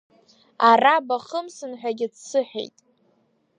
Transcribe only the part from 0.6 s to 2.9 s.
Ара бахымсын ҳәагьы дсыҳәеит.